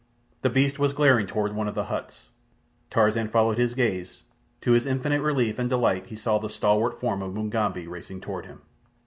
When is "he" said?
6.07-6.15